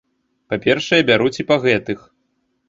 [0.53, 1.99] Па-першае, бяруць і па гэтых.